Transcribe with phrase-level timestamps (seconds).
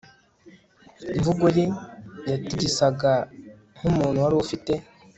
[1.17, 1.65] imvugo ye.
[2.31, 3.11] yatigisaga
[3.77, 4.73] nk'umuntu wari ufite